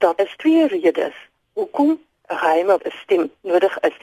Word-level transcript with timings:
Daar 0.00 0.16
is 0.16 0.34
twee 0.36 0.66
redes 0.66 1.16
hoekom 1.52 1.90
'n 2.28 2.36
geheime 2.36 2.78
stem 3.02 3.30
nodig 3.40 3.80
is. 3.80 3.96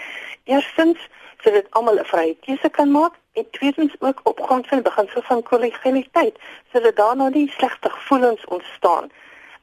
Eerstens 0.43 0.99
sodat 1.43 1.65
almal 1.69 1.99
'n 1.99 2.05
vrye 2.11 2.35
keuse 2.45 2.69
kan 2.69 2.91
maak 2.91 3.13
en 3.33 3.49
tweedens 3.49 3.95
ook 3.99 4.19
op 4.23 4.39
grond 4.41 4.67
van 4.67 4.81
beginsel 4.81 5.21
van 5.21 5.43
kollegialiteit 5.43 6.35
sodat 6.71 6.95
daar 6.95 7.15
nou 7.15 7.29
nie 7.29 7.51
slegte 7.57 7.89
gevoelens 7.89 8.45
ontstaan 8.45 9.09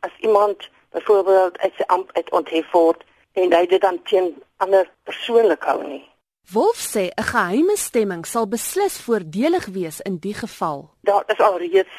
as 0.01 0.15
iemand 0.19 0.71
byvoorbeeld 0.91 1.59
uit 1.59 1.73
sy 1.77 1.83
ampt 1.87 2.17
uit 2.17 2.31
onthef 2.31 2.71
word 2.71 3.05
en 3.33 3.53
hy 3.53 3.67
dit 3.67 3.81
dan 3.81 4.03
teen 4.03 4.43
ander 4.57 4.91
persoonlik 5.03 5.63
hou 5.63 5.87
nie. 5.87 6.05
Wolf 6.53 6.79
sê 6.95 7.05
'n 7.11 7.29
geheime 7.35 7.77
stemming 7.77 8.27
sal 8.27 8.49
beslis 8.49 9.01
voordelig 9.01 9.67
wees 9.67 10.01
in 10.01 10.17
die 10.17 10.35
geval. 10.35 10.91
Daar 11.01 11.25
is 11.27 11.39
alreeds 11.39 11.97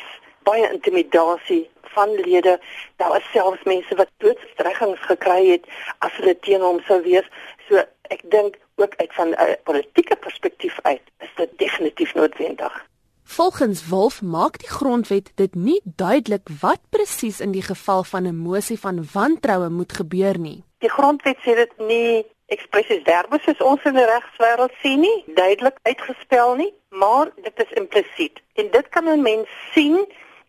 baie 0.48 0.68
intimidasie 0.72 1.64
van 1.96 2.16
lede. 2.22 2.60
Daar 3.02 3.18
is 3.18 3.32
selfs 3.32 3.64
mense 3.64 3.96
wat 3.96 4.12
doodstreggings 4.24 5.04
gekry 5.12 5.42
het 5.50 5.70
as 6.06 6.18
hulle 6.20 6.36
teen 6.48 6.62
hom 6.62 6.82
sou 6.88 7.02
wees. 7.06 7.28
So 7.68 7.84
ek 8.14 8.26
dink 8.34 8.60
ook 8.82 8.96
uit 9.02 9.14
van 9.20 9.34
'n 9.34 9.58
politieke 9.64 10.16
perspektief 10.16 10.80
uit 10.82 11.02
is 11.20 11.34
dit 11.36 11.58
definitief 11.58 12.14
noodwendig. 12.14 12.86
Volgens 13.28 13.88
Wolf 13.90 14.22
maak 14.22 14.60
die 14.62 14.70
grondwet 14.70 15.32
dit 15.36 15.56
nie 15.56 15.82
duidelik 15.84 16.48
wat 16.62 16.80
presies 16.90 17.40
in 17.40 17.52
die 17.52 17.66
geval 17.72 18.04
van 18.04 18.28
'n 18.28 18.38
mosie 18.38 18.80
van 18.80 19.06
wantroue 19.14 19.70
moet 19.70 19.94
gebeur 19.94 20.38
nie. 20.40 20.64
Die 20.78 20.90
grondwet 20.90 21.38
sê 21.38 21.56
dit 21.56 21.74
nie 21.78 22.26
ekspressies 22.46 23.02
verbus 23.04 23.44
soos 23.44 23.62
ons 23.62 23.84
in 23.84 23.94
die 23.94 24.06
regswêreld 24.06 24.74
sien 24.82 25.00
nie, 25.00 25.24
duidelik 25.36 25.78
uitgespel 25.82 26.56
nie, 26.56 26.74
maar 26.90 27.32
dit 27.36 27.64
is 27.66 27.72
implisiet. 27.72 28.42
En 28.54 28.72
dit 28.72 28.90
kan 28.90 29.10
'n 29.10 29.22
mens 29.22 29.50
sien 29.74 30.06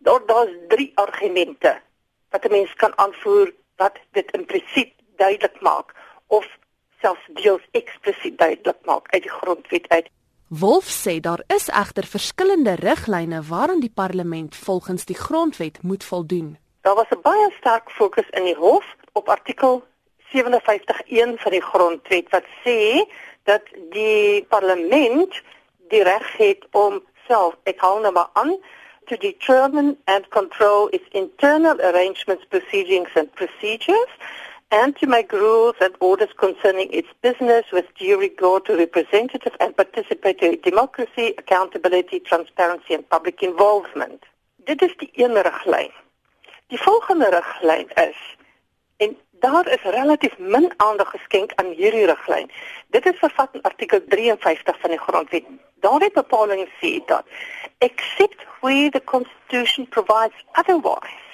daar 0.07 0.25
daar's 0.25 0.55
drie 0.67 0.91
argumente 0.95 1.81
wat 2.29 2.43
'n 2.45 2.51
mens 2.51 2.73
kan 2.73 2.97
aanvoer 2.97 3.53
wat 3.75 3.95
dit 4.11 4.31
implisiet 4.31 4.93
duidelik 5.15 5.61
maak 5.61 5.87
of 6.27 6.45
selfs 7.01 7.27
deels 7.33 7.65
eksplisiet 7.71 8.37
duidelik 8.37 8.81
maak 8.85 9.05
uit 9.13 9.21
die 9.21 9.31
grondwet 9.39 9.87
uit. 9.87 10.07
Wolf 10.47 10.87
sê 11.03 11.19
daar 11.19 11.43
is 11.47 11.67
egter 11.67 12.05
verskillende 12.05 12.73
riglyne 12.73 13.41
waaraan 13.41 13.79
die 13.79 13.95
parlement 13.95 14.55
volgens 14.55 15.05
die 15.05 15.15
grondwet 15.15 15.81
moet 15.81 16.03
voldoen. 16.03 16.57
Daar 16.81 16.95
was 16.95 17.09
'n 17.09 17.21
baie 17.21 17.51
sterk 17.59 17.91
fokus 17.91 18.29
in 18.29 18.43
die 18.43 18.55
hof 18.55 18.85
op 19.11 19.29
artikel 19.29 19.83
57.1 20.17 21.37
van 21.43 21.51
die 21.51 21.67
grondwet 21.71 22.29
wat 22.29 22.47
sê 22.63 22.79
dat 23.43 23.63
die 23.89 24.45
parlement 24.45 25.41
die 25.87 26.03
reg 26.03 26.37
het 26.37 26.67
om 26.71 27.03
self, 27.27 27.53
ek 27.63 27.79
hou 27.79 28.01
nou 28.01 28.13
maar 28.13 28.29
aan, 28.33 28.57
to 29.07 29.17
determine 29.17 29.97
and 30.07 30.29
control 30.31 30.89
its 30.93 31.05
internal 31.13 31.79
arrangements, 31.81 32.45
proceedings 32.49 33.09
and 33.15 33.33
procedures 33.35 34.11
and 34.71 34.95
to 34.97 35.07
make 35.07 35.31
rules 35.31 35.75
and 35.79 35.95
orders 35.99 36.29
concerning 36.37 36.91
its 36.91 37.07
business 37.21 37.65
with 37.71 37.85
due 37.97 38.19
regard 38.19 38.65
to 38.65 38.75
representative 38.75 39.55
and 39.59 39.75
participatory 39.77 40.61
democracy, 40.61 41.33
accountability, 41.37 42.19
transparency 42.19 42.93
and 42.93 43.07
public 43.09 43.41
involvement. 43.41 44.23
Dit 44.65 44.81
is 44.81 44.95
die 44.97 45.09
een 45.13 45.41
riglyn. 45.41 45.91
Die 46.67 46.81
volgende 46.81 47.29
riglyn 47.29 47.87
is 47.95 48.35
en 48.97 49.17
daar 49.39 49.67
is 49.67 49.81
relatief 49.81 50.37
min 50.37 50.73
aandag 50.77 51.09
geskenk 51.09 51.51
aan 51.55 51.71
hierdie 51.71 52.05
riglyn. 52.05 52.51
Dit 52.87 53.05
is 53.05 53.19
vervat 53.19 53.49
in 53.53 53.61
artikel 53.61 54.01
53 54.07 54.79
van 54.79 54.89
die 54.89 54.99
grondwet. 54.99 55.45
Daar 55.79 55.99
het 55.99 56.13
bepaling 56.13 56.67
sê 56.81 56.99
dat 57.05 57.23
except 57.81 58.39
where 58.61 58.89
the 58.89 58.99
constitution 58.99 59.85
provides 59.87 60.33
otherwise 60.55 61.27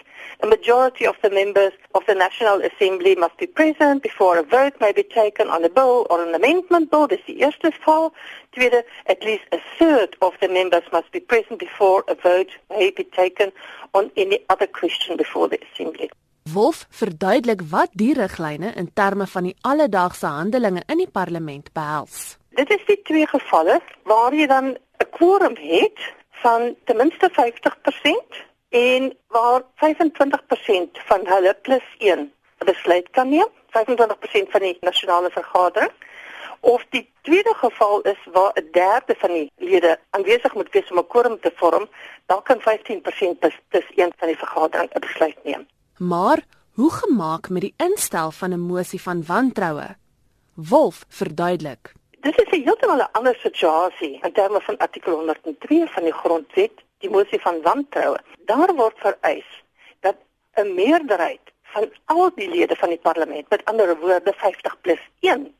A 0.43 0.47
majority 0.47 1.07
of 1.07 1.15
the 1.21 1.29
members 1.29 1.71
of 1.95 2.03
the 2.05 2.15
National 2.15 2.61
Assembly 2.61 3.15
must 3.15 3.37
be 3.37 3.47
present 3.47 4.03
before 4.03 4.37
a 4.37 4.43
vote 4.43 4.73
may 4.81 4.91
be 4.91 5.03
taken 5.03 5.47
on 5.47 5.63
a 5.63 5.69
bill 5.69 6.05
or 6.09 6.21
an 6.21 6.35
amendment 6.35 6.91
bill. 6.91 7.07
Dis 7.07 7.23
die 7.25 7.37
eerste 7.37 7.71
geval. 7.71 8.11
Tweede, 8.49 8.83
at 9.05 9.23
least 9.23 9.45
a 9.53 9.59
third 9.77 10.17
of 10.19 10.33
the 10.41 10.49
members 10.49 10.83
must 10.91 11.09
be 11.11 11.21
present 11.21 11.59
before 11.59 12.03
a 12.09 12.15
vote 12.15 12.51
may 12.69 12.91
be 12.91 13.05
taken 13.05 13.53
on 13.93 14.11
any 14.17 14.39
other 14.49 14.67
question 14.67 15.15
before 15.15 15.47
the 15.47 15.59
Assembly. 15.71 16.09
Wolf 16.53 16.87
verduidelik 16.89 17.61
wat 17.69 17.95
die 17.95 18.11
riglyne 18.13 18.73
in 18.75 18.89
terme 18.93 19.27
van 19.27 19.47
die 19.47 19.55
alledaagse 19.61 20.27
handelinge 20.27 20.83
in 20.87 20.97
die 20.97 21.11
parlement 21.11 21.71
behels. 21.71 22.35
Dit 22.59 22.69
is 22.69 22.83
die 22.85 22.99
twee 23.07 23.27
gevalle 23.27 23.79
waar 24.03 24.35
jy 24.35 24.47
dan 24.51 24.75
'n 24.75 25.09
quorum 25.15 25.55
het 25.55 25.99
van 26.43 26.75
ten 26.85 26.97
minste 26.97 27.29
50% 27.31 28.41
en 28.69 29.17
waar 29.27 29.61
25% 29.61 31.03
van 31.09 31.21
hulle 31.33 31.53
plus 31.61 31.87
1 31.97 32.31
'n 32.59 32.65
besluit 32.65 33.07
kan 33.09 33.29
neem, 33.29 33.49
25% 33.75 34.51
van 34.53 34.61
die 34.61 34.77
nasionale 34.81 35.29
vergadering. 35.29 35.91
Of 36.59 36.85
die 36.89 37.05
tweede 37.21 37.53
geval 37.65 38.01
is 38.01 38.21
waar 38.35 38.51
'n 38.55 38.67
derde 38.71 39.15
van 39.17 39.31
die 39.37 39.51
lede 39.57 39.99
aanwesig 40.09 40.53
moet 40.53 40.71
wees 40.71 40.91
om 40.91 40.97
'n 40.97 41.07
quorum 41.07 41.39
te 41.39 41.51
vorm, 41.55 41.85
dan 42.25 42.41
kan 42.43 42.59
15% 42.59 43.39
plus, 43.39 43.57
plus 43.67 43.87
1 43.95 44.13
van 44.17 44.27
die 44.27 44.37
vergadering 44.37 44.89
'n 44.93 44.99
besluit 44.99 45.39
neem. 45.43 45.67
Maar 45.97 46.39
hoe 46.73 46.91
gemaak 46.91 47.49
met 47.49 47.61
die 47.61 47.73
instel 47.77 48.31
van 48.31 48.51
'n 48.53 48.59
mosie 48.59 49.01
van 49.01 49.25
wantroue? 49.25 49.95
Wolf 50.53 51.05
verduidelik. 51.07 51.93
Dit 52.23 52.39
is 52.39 52.51
'n 52.51 52.63
heeltemal 52.63 53.01
'n 53.03 53.11
ander 53.17 53.35
situasie 53.35 54.19
in 54.21 54.31
terme 54.31 54.61
van 54.61 54.77
artikel 54.77 55.13
103 55.13 55.87
van 55.95 56.03
die 56.03 56.13
grondwet 56.13 56.71
die 56.97 57.09
mosie 57.09 57.41
van 57.41 57.61
wantroue. 57.61 58.19
Daar 58.45 58.73
word 58.75 58.97
vereis 59.05 59.63
dat 59.99 60.15
'n 60.53 60.73
meerderheid 60.73 61.45
van 61.61 61.91
al 62.05 62.31
die 62.35 62.49
lede 62.49 62.75
van 62.75 62.89
die 62.89 62.97
parlement, 62.97 63.49
met 63.49 63.65
ander 63.65 63.99
woorde 63.99 64.33
50 64.33 64.81
plus 64.81 64.99
1, 65.19 65.55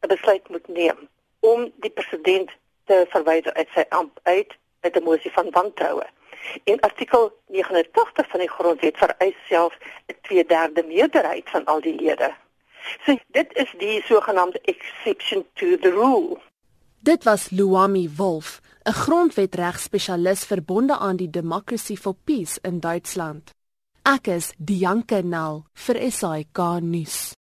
'n 0.00 0.08
besluit 0.08 0.48
moet 0.48 0.68
neem 0.68 1.08
om 1.40 1.72
die 1.76 1.90
president 1.90 2.50
te 2.84 3.06
verwyder 3.08 3.54
uit 3.54 3.68
sy 3.74 3.84
ampt 3.88 4.20
uit 4.22 4.56
met 4.80 4.96
'n 4.96 5.02
mosie 5.02 5.32
van 5.32 5.50
wantroue. 5.50 6.06
In 6.64 6.80
artikel 6.80 7.32
89 7.46 8.28
van 8.28 8.40
die 8.40 8.50
grondwet 8.50 8.96
vereis 8.96 9.36
self 9.48 9.74
'n 10.06 10.16
2/3 10.22 10.86
meerderheid 10.86 11.50
van 11.50 11.64
al 11.64 11.80
die 11.80 11.94
lede. 11.94 12.34
So 13.04 13.16
dit 13.32 13.56
is 13.56 13.74
die 13.78 14.02
sogenaamde 14.04 14.60
exception 14.64 15.44
to 15.54 15.76
the 15.78 15.90
rule. 15.90 16.38
Dit 17.00 17.24
was 17.24 17.50
Luami 17.50 18.10
Wolf, 18.16 18.60
'n 18.84 18.92
grondwetregspesialis 18.92 20.44
verbonde 20.44 20.98
aan 20.98 21.16
die 21.16 21.30
Democracy 21.30 21.96
for 21.96 22.14
Peace 22.24 22.58
in 22.62 22.80
Duitsland. 22.80 23.50
Ek 24.02 24.26
is 24.26 24.52
Dianke 24.58 25.22
Nel 25.22 25.64
vir 25.74 26.10
SAK 26.10 26.80
nuus. 26.80 27.34